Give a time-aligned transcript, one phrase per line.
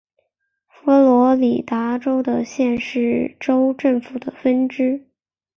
[0.67, 5.05] 佛罗里达州的县是州政府的分支。